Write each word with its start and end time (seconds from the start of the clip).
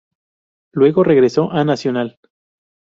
Luego, 0.71 1.03
regresó 1.03 1.51
a 1.51 1.63
Nacional. 1.63 2.17